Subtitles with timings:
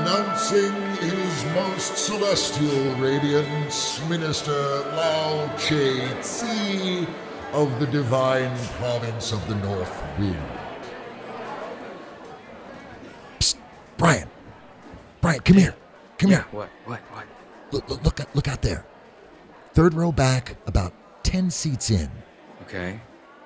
[0.00, 4.52] Announcing his most celestial radiance, Minister
[4.96, 7.06] Lao Che Tzi
[7.52, 10.38] of the divine province of the North Wind.
[13.40, 13.56] Psst,
[13.98, 14.26] Brian.
[15.20, 15.76] Brian, come here.
[16.16, 16.46] Come here.
[16.50, 16.70] What?
[16.86, 17.00] What?
[17.00, 17.26] What?
[17.70, 18.86] Look, look, look, look out there.
[19.74, 22.10] Third row back, about 10 seats in.
[22.62, 22.98] Okay.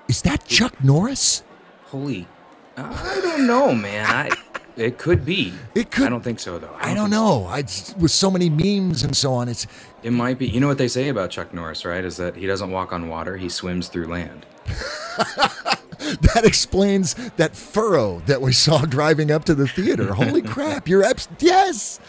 [0.08, 1.42] Is that Chuck Norris?
[1.86, 2.28] Holy.
[2.76, 4.06] I don't know, man.
[4.06, 4.43] I.
[4.76, 5.54] It could be.
[5.74, 6.06] It could.
[6.06, 6.74] I don't think so, though.
[6.80, 7.46] I don't think know.
[7.46, 7.58] I
[7.98, 9.66] with so many memes and so on, it's.
[10.02, 10.48] It might be.
[10.48, 12.04] You know what they say about Chuck Norris, right?
[12.04, 14.46] Is that he doesn't walk on water; he swims through land.
[14.66, 20.14] that explains that furrow that we saw driving up to the theater.
[20.14, 20.88] Holy crap!
[20.88, 22.00] You're abs- yes.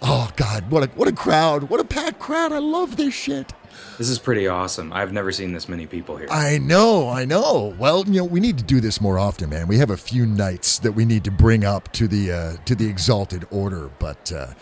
[0.00, 1.64] Oh God, what a what a crowd!
[1.64, 2.52] What a packed crowd!
[2.52, 3.52] I love this shit.
[3.98, 4.92] This is pretty awesome.
[4.92, 6.28] I've never seen this many people here.
[6.30, 7.74] I know, I know.
[7.78, 9.68] Well, you know, we need to do this more often, man.
[9.68, 12.74] We have a few nights that we need to bring up to the uh, to
[12.74, 14.54] the exalted order, but uh,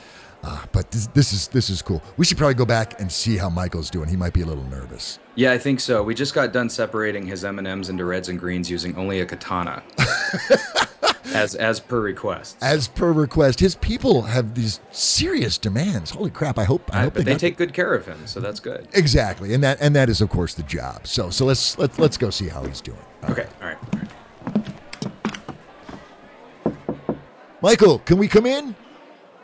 [0.42, 2.02] uh, but this, this is this is cool.
[2.16, 4.08] We should probably go back and see how Michael's doing.
[4.08, 5.18] He might be a little nervous.
[5.34, 6.02] Yeah, I think so.
[6.02, 9.20] We just got done separating his M and M's into reds and greens using only
[9.20, 9.82] a katana,
[11.34, 12.56] as as per request.
[12.62, 16.10] As per request, his people have these serious demands.
[16.10, 16.58] Holy crap!
[16.58, 18.88] I hope I hope but they got- take good care of him, so that's good.
[18.92, 21.06] exactly, and that and that is of course the job.
[21.06, 22.98] So so let's let's let's go see how he's doing.
[23.28, 23.78] Okay, all right.
[23.94, 24.08] All right.
[27.62, 28.74] Michael, can we come in?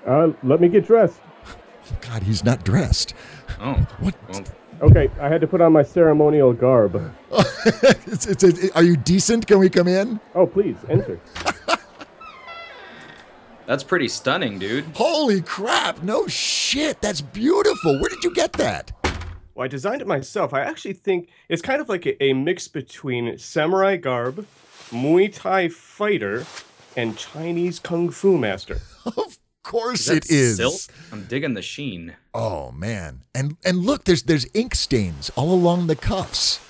[0.07, 1.21] Uh, let me get dressed.
[2.01, 3.13] God, he's not dressed.
[3.61, 4.15] Oh, What?
[4.31, 4.43] well,
[4.83, 6.97] Okay, I had to put on my ceremonial garb.
[7.33, 9.47] it's, it's, it's- are you decent?
[9.47, 10.21] Can we come in?
[10.35, 11.19] Oh, please enter.
[13.67, 14.85] that's pretty stunning, dude.
[14.95, 16.03] Holy crap!
[16.03, 17.01] No shit.
[17.01, 17.99] That's beautiful.
[18.01, 18.93] Where did you get that?
[19.55, 20.53] Well, I designed it myself.
[20.53, 24.47] I actually think it's kind of like a, a mix between samurai garb,
[24.91, 26.45] Muay Thai fighter,
[26.95, 28.81] and Chinese kung fu master.
[29.07, 29.33] Of oh,
[29.71, 30.57] course Is it that is.
[30.57, 30.81] silk.
[31.13, 32.15] I'm digging the sheen.
[32.35, 33.23] Oh man.
[33.35, 36.61] And and look, there's there's ink stains all along the cuffs.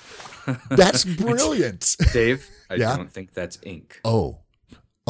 [0.69, 1.95] That's brilliant.
[2.13, 2.95] Dave, I Yeah?
[2.97, 3.99] don't think that's ink.
[4.03, 4.39] Oh.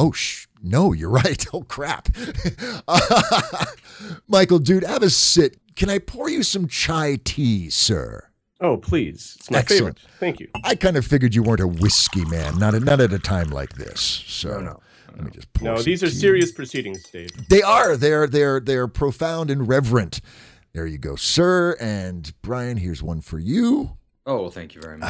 [0.00, 1.44] Oh, sh- no, you're right.
[1.52, 2.08] Oh, crap.
[4.28, 5.56] Michael, dude, have a sit.
[5.76, 8.24] Can I pour you some chai tea, sir?
[8.60, 9.36] Oh, please.
[9.38, 9.98] It's my Excellent.
[9.98, 10.16] favorite.
[10.20, 10.48] Thank you.
[10.64, 13.50] I kind of figured you weren't a whiskey man, not, at- not at a time
[13.50, 14.00] like this.
[14.26, 14.80] So no,
[15.14, 16.14] let me just pour No, these are tea.
[16.14, 17.30] serious proceedings, Dave.
[17.48, 17.96] They are.
[17.96, 20.20] They're they're they're profound and reverent.
[20.72, 21.76] There you go, sir.
[21.80, 23.96] And Brian, here's one for you.
[24.26, 25.08] Oh, thank you very much.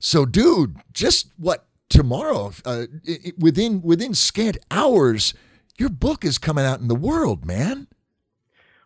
[0.00, 2.52] So, dude, just what tomorrow?
[2.64, 5.32] Uh, i i- within within scant hours,
[5.78, 7.86] your book is coming out in the world, man.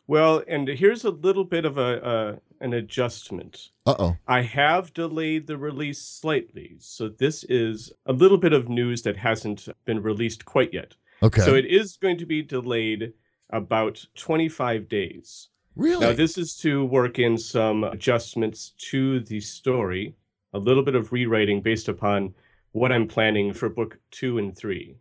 [0.07, 3.71] Well, and here's a little bit of a uh, an adjustment.
[3.85, 4.17] Uh oh.
[4.27, 9.17] I have delayed the release slightly, so this is a little bit of news that
[9.19, 10.95] hasn't been released quite yet.
[11.23, 11.43] Okay.
[11.43, 13.13] So it is going to be delayed
[13.51, 15.49] about 25 days.
[15.77, 16.05] really?
[16.07, 20.17] Now, this is to work in some adjustments to the story,
[20.53, 22.35] a little bit of rewriting based upon
[22.73, 24.97] what I'm planning for book two and three.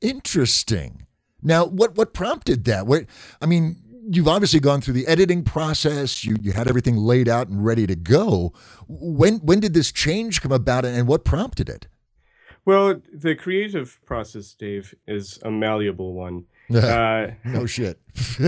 [0.00, 1.06] Interesting.
[1.42, 2.86] Now, what what prompted that?
[2.86, 3.04] What
[3.40, 3.76] I mean,
[4.08, 6.24] you've obviously gone through the editing process.
[6.24, 8.52] You you had everything laid out and ready to go.
[8.88, 11.86] When when did this change come about, and what prompted it?
[12.64, 16.44] Well, the creative process, Dave, is a malleable one.
[16.74, 18.00] Uh, no shit.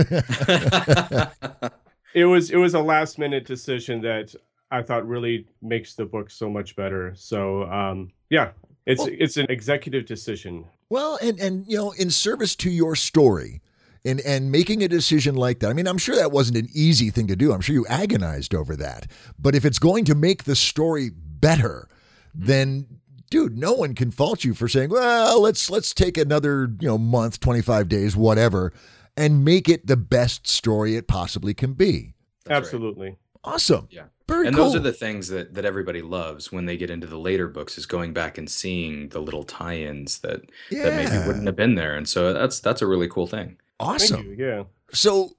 [2.13, 4.35] it was it was a last minute decision that
[4.71, 7.13] I thought really makes the book so much better.
[7.15, 8.51] So um, yeah,
[8.85, 10.65] it's Well- it's an executive decision.
[10.89, 13.61] Well, and and you know, in service to your story,
[14.05, 15.69] and and making a decision like that.
[15.69, 17.53] I mean, I'm sure that wasn't an easy thing to do.
[17.53, 19.07] I'm sure you agonized over that.
[19.37, 21.87] But if it's going to make the story better,
[22.35, 22.45] hmm.
[22.45, 22.87] then
[23.29, 26.97] dude, no one can fault you for saying, "Well, let's let's take another, you know,
[26.97, 28.73] month, 25 days, whatever,
[29.15, 32.13] and make it the best story it possibly can be."
[32.45, 32.57] That's right.
[32.57, 33.17] Absolutely.
[33.43, 33.87] Awesome.
[33.91, 34.05] Yeah.
[34.27, 34.65] Very and cool.
[34.65, 37.79] those are the things that, that everybody loves when they get into the later books
[37.79, 41.95] is going back and seeing the little tie-ins that, that maybe wouldn't have been there.
[41.95, 43.57] And so that's that's a really cool thing.
[43.79, 44.35] Awesome.
[44.37, 44.63] Yeah.
[44.91, 45.31] So,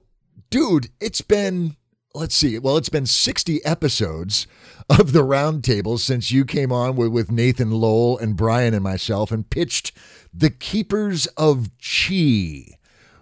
[0.49, 1.75] dude, it's been
[2.13, 2.59] let's see.
[2.59, 4.47] Well, it's been 60 episodes
[4.89, 9.31] of the roundtable since you came on with, with Nathan Lowell and Brian and myself
[9.31, 9.93] and pitched
[10.33, 12.65] The Keepers of Chi,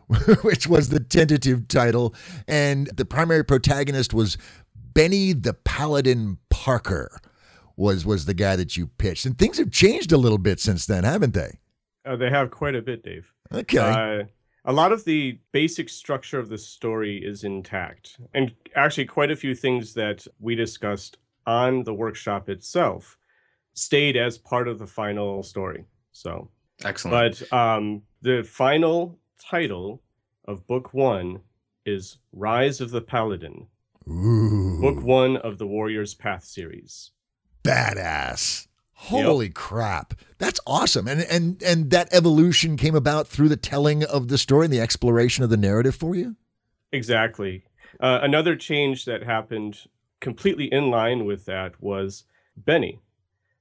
[0.42, 2.16] which was the tentative title.
[2.48, 4.38] And the primary protagonist was
[4.76, 7.20] Benny the Paladin Parker.
[7.78, 10.86] Was was the guy that you pitched, and things have changed a little bit since
[10.86, 11.60] then, haven't they?
[12.06, 13.32] Uh, they have quite a bit, Dave.
[13.54, 14.26] Okay, Uh,
[14.66, 19.36] a lot of the basic structure of the story is intact, and actually, quite a
[19.36, 23.18] few things that we discussed on the workshop itself
[23.74, 25.86] stayed as part of the final story.
[26.12, 26.50] So,
[26.84, 27.40] Excellent.
[27.50, 29.18] but um, the final
[29.50, 30.02] title
[30.46, 31.40] of book one
[31.86, 33.68] is Rise of the Paladin,
[34.08, 34.80] Ooh.
[34.82, 37.12] book one of the Warrior's Path series.
[37.64, 38.68] badass.
[39.04, 40.14] Holy crap.
[40.40, 41.08] That's awesome.
[41.08, 44.82] And and and that evolution came about through the telling of the story and the
[44.82, 46.36] exploration of the narrative for you?
[46.92, 47.64] Exactly.
[48.02, 49.88] Uh, another change that happened
[50.20, 52.26] completely in line with that was
[52.58, 53.00] Benny.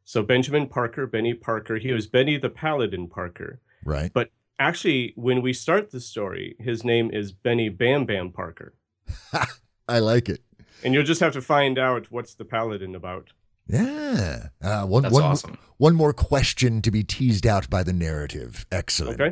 [0.04, 3.60] So Benjamin Parker, Benny Parker, he was Benny the Paladin Parker.
[3.84, 4.12] Right.
[4.12, 8.74] But actually, when we start the story, his name is Benny Bam Bam Parker.
[9.88, 10.42] I like it.
[10.82, 13.30] And you'll just have to find out what's the Paladin about.
[13.68, 14.48] Yeah.
[14.62, 15.58] Uh, one, That's one- awesome.
[15.76, 18.66] One more question to be teased out by the narrative.
[18.72, 19.20] Excellent.
[19.20, 19.30] Okay.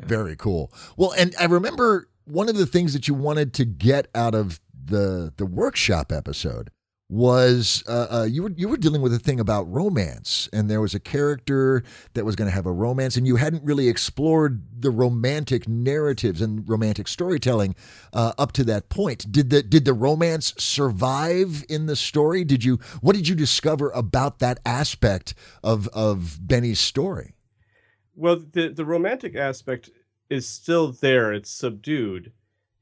[0.00, 0.72] Very cool.
[0.96, 4.60] Well, and I remember one of the things that you wanted to get out of
[4.88, 6.70] the the workshop episode
[7.08, 10.80] was uh, uh, you were you were dealing with a thing about romance, and there
[10.80, 14.62] was a character that was going to have a romance, and you hadn't really explored
[14.80, 17.76] the romantic narratives and romantic storytelling
[18.12, 19.30] uh, up to that point.
[19.30, 22.42] Did the did the romance survive in the story?
[22.42, 27.34] Did you what did you discover about that aspect of of Benny's story?
[28.16, 29.90] Well, the, the romantic aspect
[30.28, 32.32] is still there, it's subdued.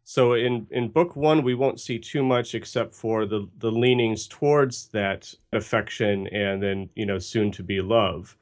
[0.05, 4.29] So in, in book one, we won't see too much except for the, the leanings
[4.29, 8.37] towards that affection and then, you know, soon to be love.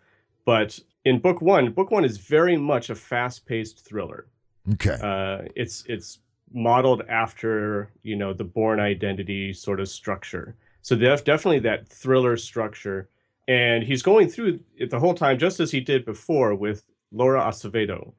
[0.45, 4.27] But in book one, book one is very much a fast paced thriller.
[4.75, 4.97] Okay.
[5.01, 6.19] Uh, it's it's
[6.55, 10.55] modeled after you know the Bourne Identity sort of structure.
[10.83, 13.09] So def- definitely that thriller structure,
[13.49, 17.43] and he's going through it the whole time, just as he did before with Laura
[17.43, 18.13] Acevedo,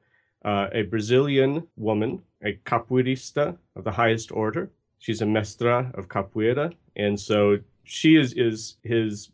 [0.44, 4.70] uh, a Brazilian woman, a capoeirista of the highest order.
[4.98, 9.30] She's a mestra of capoeira, and so she is is his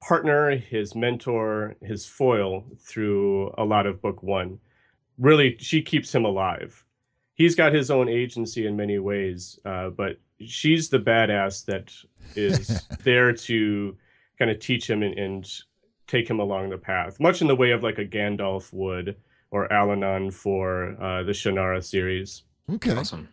[0.00, 4.58] partner, his mentor, his foil through a lot of book one
[5.18, 6.84] really she keeps him alive.
[7.34, 11.92] He's got his own agency in many ways, uh, but she's the badass that
[12.34, 13.96] is there to
[14.38, 15.50] kind of teach him and, and
[16.06, 19.16] take him along the path, much in the way of like a Gandalf would
[19.50, 22.42] or Allanon for uh, the Shannara series.
[22.72, 22.94] Okay.
[22.94, 23.28] Awesome.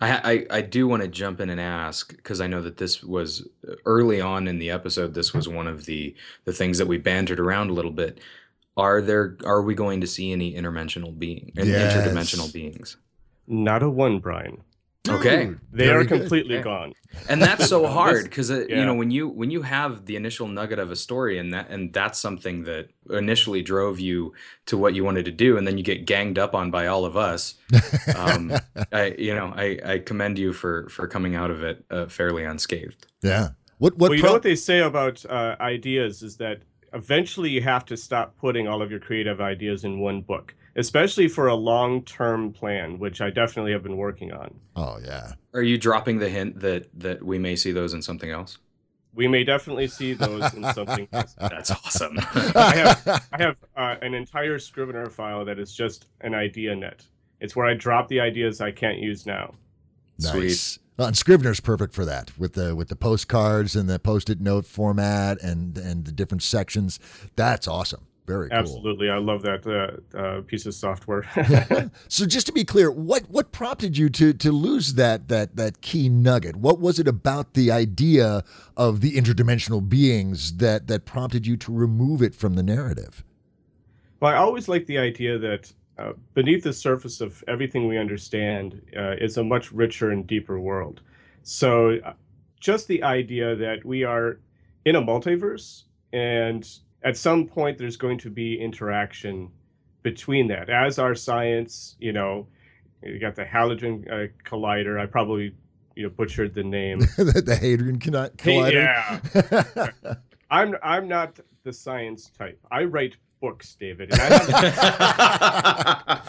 [0.00, 3.02] I, I, I do want to jump in and ask because I know that this
[3.02, 5.14] was uh, early on in the episode.
[5.14, 6.14] This was one of the
[6.44, 8.18] the things that we bantered around a little bit.
[8.76, 11.94] Are there are we going to see any interdimensional being and Yes.
[11.94, 12.96] interdimensional beings?
[13.46, 14.62] Not a one, Brian.
[15.08, 15.46] Okay.
[15.46, 16.64] Dude, They very are completely Okay.
[16.64, 16.94] gone.
[17.28, 20.78] and that's so hard because you know when you when you have the initial nugget
[20.78, 24.32] of a story and that and that's something that initially drove you
[24.66, 27.04] to what you wanted to do and then you get ganged up on by all
[27.04, 27.54] of us
[28.16, 28.50] um,
[28.92, 32.44] I you know I, I commend you for for coming out of it uh, fairly
[32.44, 33.48] unscathed Yeah.
[33.78, 36.62] What what well, you pro- know what they say about uh, ideas is that
[36.94, 41.28] eventually you have to stop putting all of your creative ideas in one book, especially
[41.28, 44.54] for a long-term plan, which I definitely have been working on.
[44.76, 45.32] Oh yeah.
[45.52, 48.58] are you dropping the hint that that we may see those in something else
[49.14, 51.34] We may definitely see those in something else.
[51.40, 52.18] that's awesome
[52.54, 57.04] I have I have uh, an entire Scrivener file that is just an idea net.
[57.40, 59.54] It's where I drop the ideas I can't use now.
[60.18, 60.78] Nice.
[60.96, 64.64] Well, and Scrivener's perfect for that with the with the postcards and the post-it note
[64.64, 67.00] format and and the different sections.
[67.36, 68.06] That's awesome.
[68.26, 68.58] Very cool.
[68.58, 71.24] Absolutely, I love that uh, uh, piece of software.
[72.08, 75.82] So just to be clear, what what prompted you to to lose that that that
[75.82, 76.56] key nugget?
[76.56, 78.42] What was it about the idea
[78.76, 83.24] of the interdimensional beings that that prompted you to remove it from the narrative?
[84.20, 88.80] Well, I always like the idea that uh, beneath the surface of everything we understand
[88.96, 91.02] uh, is a much richer and deeper world.
[91.42, 92.14] So, uh,
[92.58, 94.40] just the idea that we are
[94.86, 96.66] in a multiverse, and
[97.04, 99.50] at some point there's going to be interaction
[100.02, 100.68] between that.
[100.70, 102.46] As our science, you know,
[103.02, 104.98] you got the Hadron uh, Collider.
[104.98, 105.54] I probably
[105.94, 106.98] you know butchered the name.
[107.16, 109.94] the, Colli- Collider.
[110.04, 110.14] yeah.
[110.50, 112.58] I'm I'm not the science type.
[112.70, 114.26] I write books, David, and I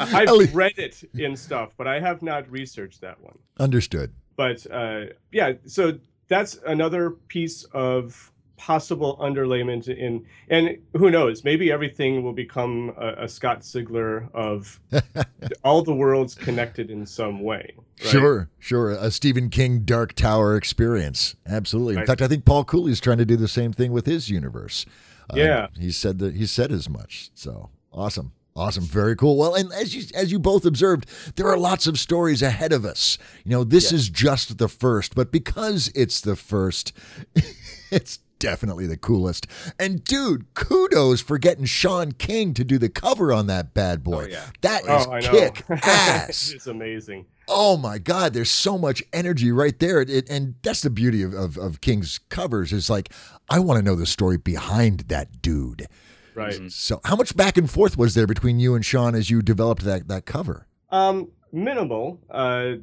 [0.10, 3.38] have, I've read it in stuff, but I have not researched that one.
[3.58, 4.14] Understood.
[4.36, 11.44] But uh, yeah, so that's another piece of possible underlayment in, and who knows?
[11.44, 14.80] Maybe everything will become a, a Scott Sigler of
[15.64, 17.74] all the worlds connected in some way.
[17.78, 18.10] right?
[18.12, 18.92] Sure, sure.
[18.92, 21.36] A Stephen King Dark Tower experience.
[21.46, 21.94] Absolutely.
[21.94, 22.08] In Right.
[22.08, 24.86] fact, I think Paul Cooley's trying to do the same thing with his universe.
[25.30, 25.68] Uh, Yeah.
[25.78, 27.32] he said that he said as much.
[27.34, 28.32] So awesome.
[28.58, 29.36] Awesome, very cool.
[29.36, 32.86] Well, and as you as you both observed, there are lots of stories ahead of
[32.86, 33.18] us.
[33.44, 36.94] You know, this is just the first, but because it's the first,
[37.92, 39.48] it's definitely the coolest.
[39.80, 44.26] And dude, kudos for getting Shawn King to do the cover on that bad boy.
[44.26, 44.46] Oh, yeah.
[44.62, 46.52] That is Oh, kick ass.
[46.52, 47.26] it's amazing.
[47.48, 50.00] Oh my God, there's so much energy right there.
[50.02, 53.12] It, it- and that's the beauty of, of, of King's covers is like,
[53.50, 55.88] I want to know the story behind that dude.
[56.36, 56.72] Right.
[56.72, 59.84] So, how much back and forth was there between you and Shawn as you developed
[59.86, 60.68] that, that cover?
[60.92, 62.20] Um, minimal.
[62.30, 62.74] Uh,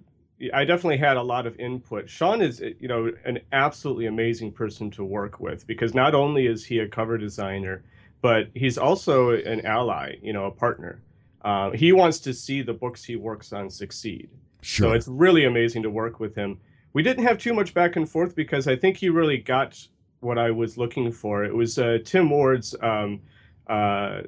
[0.53, 2.09] I definitely had a lot of input.
[2.09, 6.65] Shawn is, you know, an absolutely amazing person to work with because not only is
[6.65, 7.85] he a cover designer,
[8.23, 11.01] but he's also an ally, you know, a partner.
[11.45, 14.29] Uh, he wants to see the books he works on succeed.
[14.63, 14.91] Sure.
[14.91, 16.61] So it's really amazing to work with him.
[16.93, 19.87] We didn't have too much back and forth because I think he really got
[20.21, 21.45] what I was looking for.
[21.45, 23.21] It was uh, Tim Ward's um,
[23.67, 24.23] uh,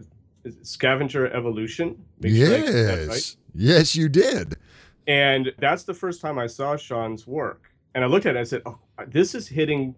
[0.62, 2.04] Scavenger Evolution.
[2.21, 3.14] Make sure I get that right.
[3.14, 3.37] yes.
[3.54, 4.56] Yes, you did.
[5.06, 7.70] And that's the first time I saw Shawn's work.
[7.94, 9.94] And I looked at it and I said, oh, this is hitting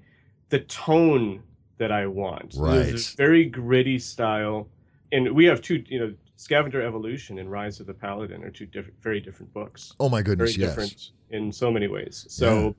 [0.49, 1.43] the tone
[1.79, 2.53] that I want.
[2.59, 3.17] There's this Right.
[3.17, 4.69] very gritty style.
[5.13, 8.67] And we have two, you know, Scavenger Evolution and Rise of the Paladin are two
[8.67, 9.95] different, very different books.
[10.01, 10.71] Oh my Very goodness, yes.
[10.71, 12.27] different in so many ways.
[12.29, 12.73] So Yeah.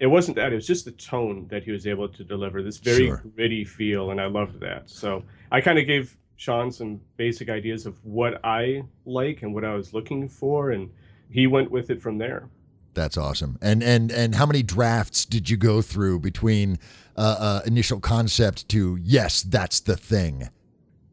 [0.00, 2.78] it wasn't that, it was just the tone that he was able to deliver, this
[2.78, 3.22] very Sure.
[3.34, 4.12] gritty feel.
[4.12, 4.88] And I loved that.
[4.88, 9.64] So I kind of gave Sean some basic ideas of what I like and what
[9.64, 10.70] I was looking for.
[10.72, 10.90] And
[11.30, 12.48] he went with it from there.
[12.96, 13.58] That's awesome.
[13.60, 16.78] And and and how many drafts did you go through between
[17.16, 20.48] uh, uh, initial concept to yes, that's the thing?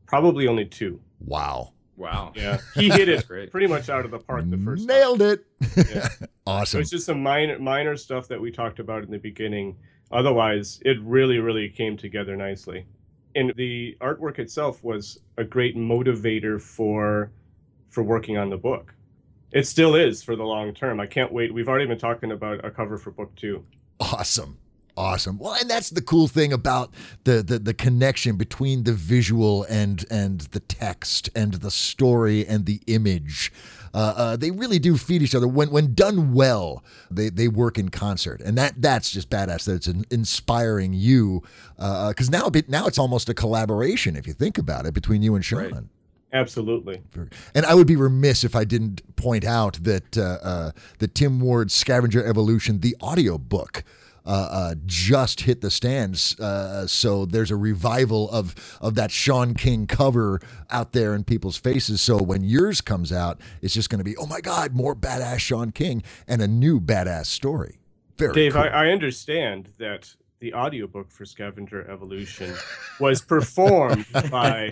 [0.07, 1.01] Probably only two.
[1.19, 1.73] Wow.
[1.97, 2.31] Wow.
[2.35, 4.97] Yeah, he hit it pretty much out of the park the first time.
[4.97, 5.45] Nailed it.
[5.75, 6.07] Yeah.
[6.07, 6.81] So awesome.
[6.81, 9.75] it's just some minor minor stuff that we talked about in the beginning.
[10.11, 12.85] Otherwise, it really really came together nicely.
[13.35, 17.31] And the artwork itself was a great motivator for
[17.89, 18.95] for working on the book.
[19.53, 20.99] It still is for the long term.
[20.99, 21.53] I can't wait.
[21.53, 23.63] We've already been talking about a cover for book 2.
[23.99, 24.57] Awesome.
[24.95, 25.39] Awesome.
[25.39, 26.93] Well, and that's the cool thing about
[27.23, 32.67] the, the the connection between the visual and and the text and the story and
[32.67, 33.51] the image.
[33.95, 35.47] Uh, uh, they really do feed each other.
[35.47, 39.65] When when done well, they, they work in concert, and that that's just badass.
[39.65, 41.41] That it's in- inspiring you,
[41.75, 45.33] because now a now it's almost a collaboration if you think about it between you
[45.33, 45.71] and Shawn.
[45.71, 45.83] Right.
[46.33, 47.01] Absolutely.
[47.55, 51.39] And I would be remiss if I didn't point out that uh, uh, the Tim
[51.41, 53.83] Ward Scavenger Evolution, the audiobook,
[54.25, 56.39] uh, uh, just hit the stands.
[56.39, 61.57] Uh, so there's a revival of of that Shawn King cover out there in people's
[61.57, 62.01] faces.
[62.01, 65.39] So when yours comes out, it's just going to be, oh my God, more badass
[65.39, 67.79] Shawn King and a new badass story.
[68.17, 68.63] Very Dave, cool.
[68.63, 72.53] I, I understand that the audiobook for Scavenger Evolution
[72.99, 74.71] was performed by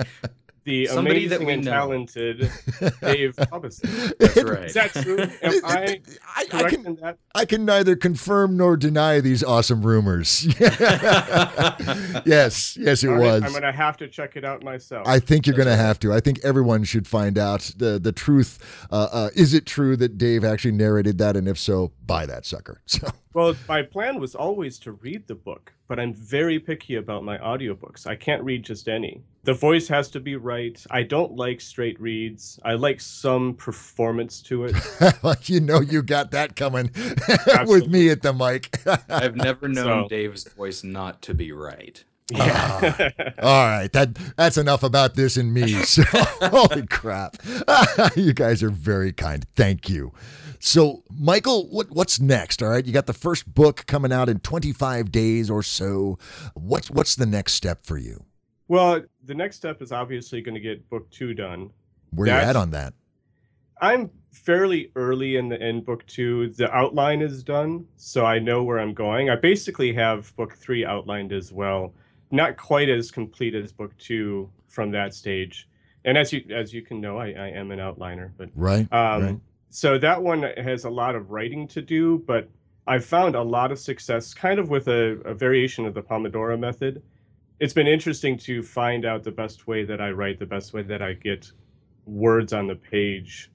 [0.64, 1.72] the Somebody that amazing we and know.
[1.72, 2.52] talented
[3.02, 4.14] Dave Robison.
[4.20, 4.66] That's right.
[4.66, 5.20] Is that true?
[5.20, 6.02] Am I
[6.36, 7.18] I, I can in that?
[7.34, 10.46] I can neither confirm nor deny these awesome rumors.
[12.26, 13.44] yes, yes, it All right, was.
[13.44, 15.08] I'm gonna have to check it out myself.
[15.08, 16.14] I think you're That's going to have to.
[16.14, 18.60] I think everyone should find out the the truth.
[18.92, 21.36] Uh, uh, is it true that Dave actually narrated that?
[21.36, 22.82] And if so, buy that sucker.
[22.86, 27.26] So well, my plan was always to read the book, but I'm very picky about
[27.26, 28.08] my audiobooks.
[28.08, 29.22] I can't read just any.
[29.44, 30.82] The voice has to be right.
[30.90, 32.58] I don't like straight reads.
[32.64, 34.76] I like some performance to it.
[35.50, 36.92] you know you got that coming
[37.66, 38.80] with me at the mic.
[39.10, 42.02] I've never known So- Dave's voice not to be right.
[42.32, 43.10] Yeah.
[43.42, 45.74] All right, that that's enough about this and me.
[45.86, 46.04] So
[46.42, 47.38] holy crap,
[48.16, 49.46] you guys are very kind.
[49.56, 50.12] Thank you.
[50.60, 52.62] So Michael, what what's next?
[52.64, 56.18] All right, you got the first book coming out in 25 days or so.
[56.54, 58.24] What's what's the next step for you?
[58.68, 61.70] well, the next step is obviously going to get book two done.
[62.12, 62.94] Where are you That's- at on that?
[63.82, 66.50] I'm fairly early in the in book two.
[66.52, 69.30] The outline is done, so I know where I'm going.
[69.32, 71.94] I basically have book three outlined as well.
[72.32, 75.68] Not quite as complete as book two from that stage.
[76.06, 78.92] And as you as you can know, I, I am an outliner, but Right.
[78.92, 79.40] um, right.
[79.70, 82.50] so that one has a lot of writing to do, but
[82.88, 86.58] I've found a lot of success kind of with a, a variation of the Pomodoro
[86.60, 87.04] method.
[87.60, 90.82] It's been interesting to find out the best way that I write, the best way
[90.82, 91.52] that I get
[92.06, 93.52] words on the page.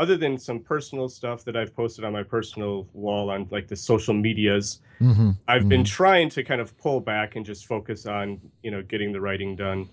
[0.00, 3.76] Other than some personal stuff that I've posted on my personal wall on like the
[3.76, 5.30] social medias, Mm-hmm.
[5.48, 9.12] I've been trying to kind of pull back and just focus on, you know, getting
[9.12, 9.88] the writing done.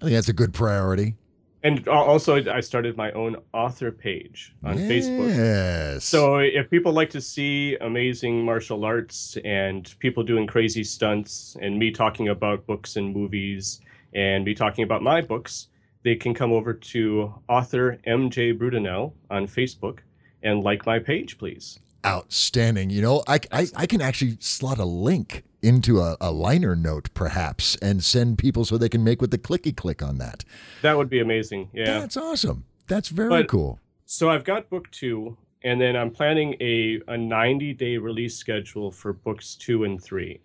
[0.00, 1.16] I think that's a good priority.
[1.64, 5.28] And also, I started my own author page on Facebook.
[5.28, 6.04] Yes.
[6.04, 11.78] So if people like to see amazing martial arts and people doing crazy stunts and
[11.78, 13.80] me talking about books and movies
[14.12, 15.68] and me talking about my books,
[16.04, 19.98] they can come over to author MJ Brudenell on Facebook
[20.42, 21.78] and like my page, please.
[22.04, 22.90] outstanding.
[22.90, 27.08] You know, I, I I can actually slot a link into a, a liner note,
[27.14, 30.44] perhaps, and send people so they can make with the clicky click on that.
[30.82, 31.70] That would be amazing.
[31.72, 32.00] Yeah.
[32.00, 32.64] That's awesome.
[32.88, 33.78] That's very But- cool.
[34.04, 38.90] So I've got book two, and then I'm planning a, a 90 day release schedule
[38.90, 40.40] for books two and three.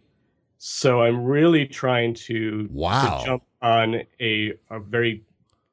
[0.60, 3.22] So I'm really trying to, to Wow.
[3.26, 5.24] jump on a, a very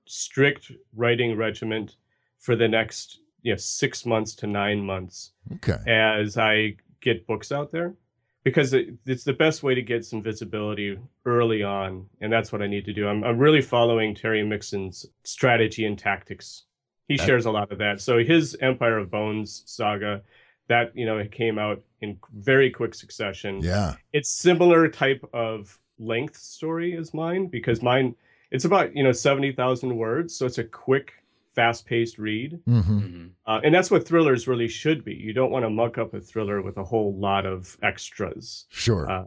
[0.06, 1.96] strict writing regiment
[2.38, 5.76] for the next you know, six months to nine months Okay.
[5.86, 7.94] as I get books out there
[8.42, 12.06] because it, it's the best way to get some visibility early on.
[12.20, 13.06] And that's what I need to do.
[13.08, 16.64] I'm, I'm really following Terry Mixon's strategy and tactics.
[17.08, 18.00] He That- shares a lot of that.
[18.00, 20.22] So his Empire of Bones saga,
[20.68, 23.96] that, you know, it came out in very quick succession Yeah.
[24.14, 28.14] it's similar type of length story as mine because mine
[28.50, 31.12] it's about you know 70,000 words so it's a quick
[31.54, 33.30] fast-paced read hmm Mhm.
[33.46, 36.20] uh, and that's what thrillers really should be you don't want to muck up a
[36.20, 39.08] thriller with a whole lot of extras Sure.
[39.10, 39.24] uh,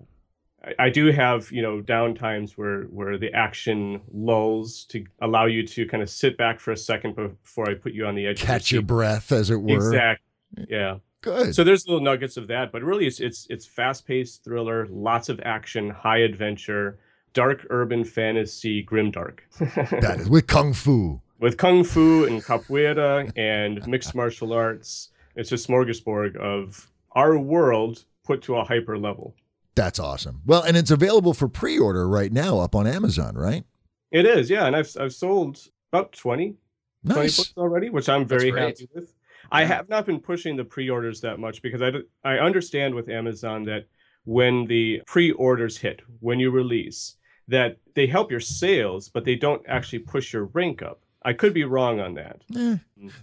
[0.63, 5.45] I, I do have you know down times where where the action lulls to allow
[5.45, 8.25] you to kind of sit back for a second before i put you on the
[8.27, 9.75] edge Catch of your your breath, as it were.
[9.75, 11.55] exactly yeah Good.
[11.55, 15.39] so there's little nuggets of that, but really it's it's it's fast-paced thriller, lots of
[15.43, 17.00] action, high adventure,
[17.34, 19.39] dark urban fantasy, grimdark.
[20.01, 21.22] that is with kung fu.
[21.39, 28.05] With kung fu and capoeira and mixed martial arts, it's a smorgasbord of our world
[28.24, 29.36] put to a hyper level.
[29.75, 30.41] That's awesome.
[30.46, 33.63] Well, and it's available for pre-order right now up on Amazon, right?
[34.12, 35.60] It is, yeah, and I've I've sold
[35.91, 36.55] about 20,
[37.05, 39.13] 20 books already, which I'm very happy with.
[39.51, 41.91] I have not been pushing the pre-orders that much because I,
[42.24, 43.86] I understand with Amazon that
[44.27, 47.15] when the pre-orders hit, when you release,
[47.48, 51.00] that they help your sales, but they don't actually push your rank up.
[51.24, 52.41] I could be wrong on that.
[52.53, 52.75] Eh,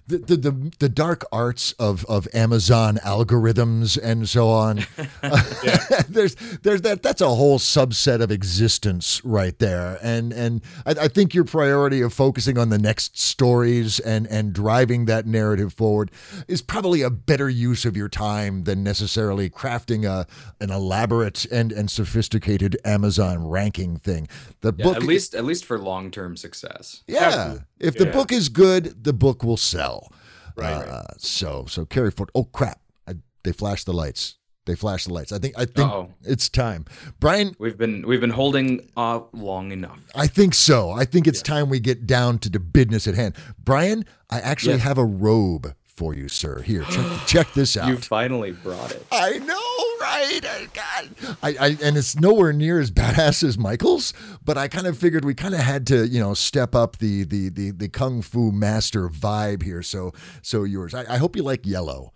[0.07, 4.79] the, the the the dark arts of of Amazon algorithms and so on.
[6.09, 11.09] there's there's that that's a whole subset of existence right there, and and I, I
[11.09, 16.11] think your priority of focusing on the next stories and and driving that narrative forward
[16.49, 20.27] is probably a better use of your time than necessarily crafting a
[20.61, 24.29] an elaborate and and sophisticated Amazon ranking thing.
[24.61, 27.03] The Yeah, book at least at least for long term success.
[27.07, 27.25] yeah.
[27.25, 27.65] Absolutely.
[27.81, 28.13] If the Yeah.
[28.13, 30.13] book is good, the book will sell.
[30.57, 31.21] Right, Uh, right.
[31.21, 32.31] So so carry forward.
[32.35, 32.81] Oh crap!
[33.09, 34.37] I, they flashed the lights.
[34.67, 35.31] They flashed the lights.
[35.33, 36.09] I think I think Uh-oh.
[36.23, 36.87] it's time.
[37.21, 40.01] Brian, We've been we've been holding off long enough.
[40.15, 40.91] I think so.
[40.91, 43.35] I think it's time we get down to the business at hand.
[43.59, 44.83] Brian, I actually Yes.
[44.85, 46.63] have a robe for you, sir.
[46.63, 47.89] Here, check, check this out.
[47.89, 49.05] You finally brought it.
[49.13, 50.41] I know, right?
[50.43, 54.13] I, God, I, I, and it's nowhere near as badass as Michael's,
[54.45, 57.25] but I kind of figured we kind of had to, you know, step up the
[57.25, 59.83] the the the kung fu master vibe here.
[59.83, 60.95] So, so yours.
[60.95, 62.13] I, I hope you like yellow.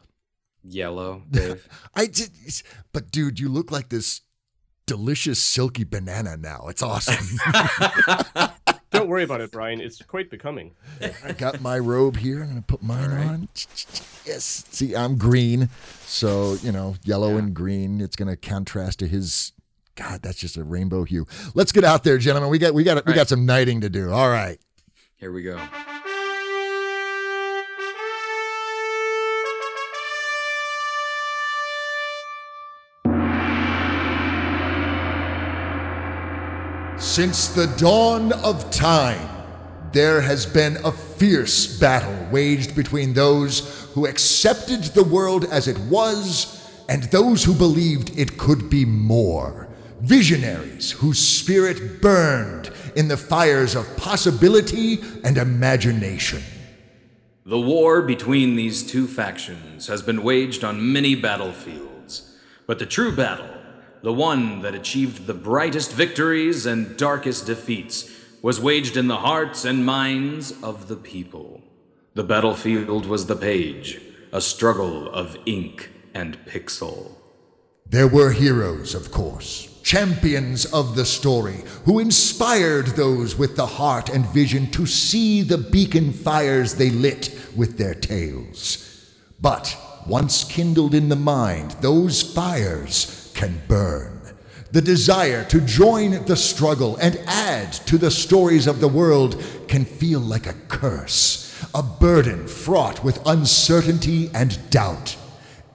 [0.65, 1.69] Yellow, Dave.
[1.95, 2.31] I did,
[2.93, 4.23] but dude, you look like this
[4.87, 6.67] delicious silky banana now.
[6.69, 7.39] It's awesome.
[8.99, 9.81] Don't worry about it, Brian.
[9.81, 10.73] It's quite becoming.
[11.25, 12.43] I got my robe here.
[12.43, 13.49] I'm gonna put mine on.
[14.25, 14.65] Yes.
[14.71, 15.69] See, I'm green,
[16.07, 17.39] so you know, yellow Yeah.
[17.39, 18.01] and green.
[18.01, 19.53] It's gonna contrast to his.
[19.95, 21.27] God, that's just a rainbow hue.
[21.55, 22.51] Let's get out there, gentlemen.
[22.51, 23.29] We got we got we got Right.
[23.29, 24.11] some knighting to do.
[24.13, 24.59] All right.
[25.17, 25.61] Here we go.
[37.09, 39.29] Since the dawn of time,
[39.93, 45.79] there has been a fierce battle waged between those who accepted the world as it
[45.91, 49.69] was and those who believed it could be more.
[50.03, 56.43] Visionaries whose spirit burned in the fires of possibility and imagination.
[57.47, 63.17] The war between these two factions has been waged on many battlefields, but the true
[63.17, 63.58] battle,
[64.03, 68.11] the one that achieved the brightest victories and darkest defeats,
[68.43, 71.61] was waged in the hearts and minds of the people.
[72.15, 74.01] The battlefield was the page,
[74.33, 77.13] a struggle of ink and pixel.
[77.87, 84.11] There were heroes, of course, champions of the story, who inspired those with the heart
[84.11, 88.85] and vision to see the beacon fires they lit with their tales.
[89.41, 94.21] But once kindled in the mind, those fires can burn.
[94.73, 99.85] The desire to join the struggle and add to the stories of the world can
[99.85, 105.17] feel like a curse, a burden fraught with uncertainty and doubt.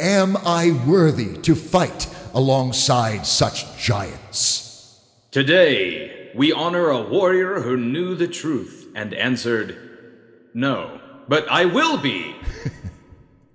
[0.01, 4.99] Am I worthy to fight alongside such giants?
[5.31, 9.77] Today, we honor a warrior who knew the truth and answered,
[10.53, 10.99] No,
[11.29, 12.35] but I will be.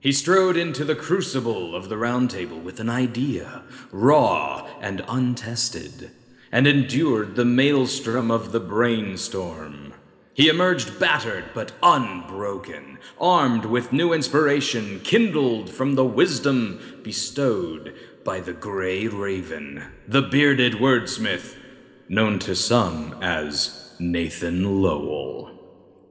[0.09, 6.13] He strode into the crucible of the Round Table with an idea, raw and untested,
[6.51, 9.93] and endured the maelstrom of the brainstorm.
[10.33, 17.95] He emerged battered but unbroken, armed with new inspiration kindled from the wisdom bestowed
[18.25, 21.55] by the Grey Raven, the bearded wordsmith,
[22.09, 25.58] known to some as Nathan Lowell.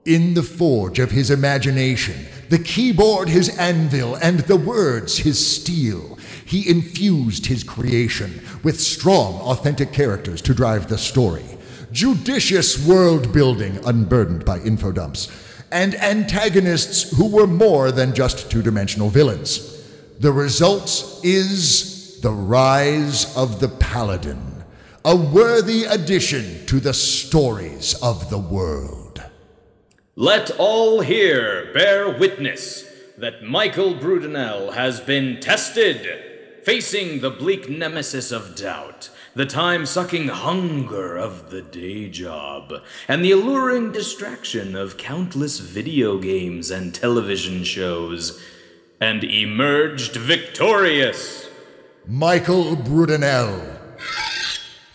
[0.08, 6.17] In the forge of his imagination, the keyboard his anvil, and the words his steel,
[6.46, 11.43] he infused his creation with strong, authentic characters to drive the story,
[11.91, 15.30] judicious world building unburdened by infodumps,
[15.74, 19.84] and antagonists who were more than just two dimensional villains.
[20.20, 24.63] The result is The Rise of the Paladin,
[25.04, 29.07] a worthy addition to the stories of the world.
[30.19, 38.32] Let all here bear witness that Michael Brudenell has been tested, facing the bleak nemesis
[38.32, 44.97] of doubt, the time sucking hunger of the day job, and the alluring distraction of
[44.97, 48.43] countless video games and television shows,
[48.99, 51.47] and emerged victorious.
[52.08, 53.77] Michael Brudenell.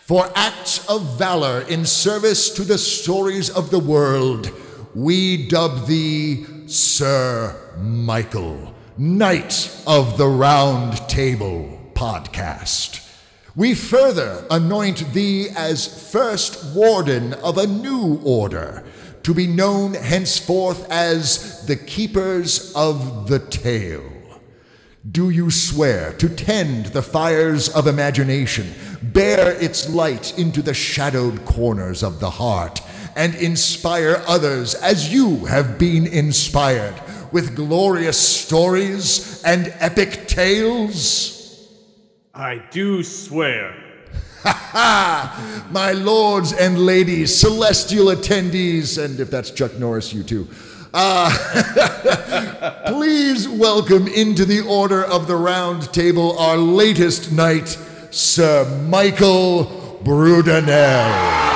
[0.01, 4.51] For acts of valor in service to the stories of the world,
[4.95, 12.99] we dub thee Sir Michael, Knight of the Round Table podcast.
[13.55, 18.83] We further anoint thee as first warden of a new order,
[19.23, 24.12] to be known henceforth as the Keepers of the Tale.
[25.11, 31.43] Do you swear to tend the fires of imagination, bear its light into the shadowed
[31.43, 32.79] corners of the heart,
[33.17, 36.95] and inspire others as you have been inspired
[37.33, 41.67] with glorious stories and epic tales?
[42.33, 43.75] I do swear.
[44.43, 44.69] Ha!
[44.71, 45.67] ha!
[45.69, 50.47] My lords and ladies, celestial attendees, and if that's Chuck Norris, you too.
[50.93, 51.29] Uh,
[52.87, 57.77] please welcome into the Order of the Round Table our latest knight,
[58.09, 61.52] Sir Michael Brudenell.